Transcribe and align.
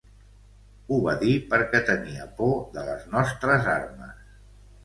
Ho 0.89 0.97
va 1.07 1.13
dir 1.23 1.35
perquè 1.51 1.81
tenia 1.91 2.25
por 2.39 2.57
de 2.79 2.87
les 2.89 3.07
nostres 3.15 3.69
armes. 3.79 4.29